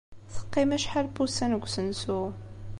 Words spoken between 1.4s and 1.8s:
deg